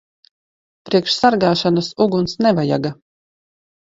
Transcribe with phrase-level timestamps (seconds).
[0.89, 2.95] Priekš sargāšanas uguns nevajaga.